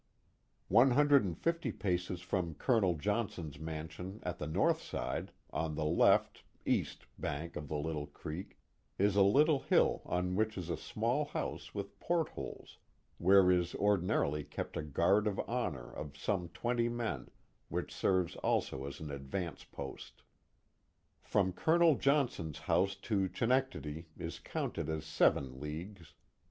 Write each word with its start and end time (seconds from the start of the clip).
One 0.67 0.89
hundred 0.89 1.23
and 1.25 1.37
fifty 1.37 1.71
paces 1.71 2.21
from 2.21 2.55
Colonel 2.55 2.95
Johnson's 2.95 3.59
mansion 3.59 4.19
at 4.23 4.39
the 4.39 4.47
north 4.47 4.81
side, 4.81 5.31
on 5.53 5.75
the 5.75 5.85
left 5.85 6.41
(east) 6.65 7.05
bank 7.19 7.55
of 7.55 7.67
the 7.67 7.77
little 7.77 8.07
creek, 8.07 8.57
is 8.97 9.15
a 9.15 9.21
little 9.21 9.59
hill 9.59 10.01
on 10.07 10.35
which 10.35 10.57
is 10.57 10.71
a 10.71 10.75
small 10.75 11.25
house 11.25 11.75
with 11.75 11.99
port 11.99 12.29
holes 12.29 12.79
where 13.19 13.51
is 13.51 13.75
ordinarily 13.75 14.43
kept 14.43 14.75
a 14.75 14.81
guard 14.81 15.27
of 15.27 15.39
honor 15.47 15.91
of 15.93 16.17
some 16.17 16.47
twenty 16.49 16.89
men, 16.89 17.29
which 17.69 17.93
serves 17.93 18.35
also 18.37 18.87
as 18.87 18.99
an 19.01 19.11
advance 19.11 19.63
post. 19.65 20.23
From 21.21 21.53
Colonel 21.53 21.93
Johnson's 21.93 22.57
house 22.61 22.95
to 22.95 23.29
Chenectadi 23.29 24.05
is 24.17 24.39
counted 24.39 24.89
as 24.89 25.05
seven 25.05 25.59
leagues. 25.59 26.15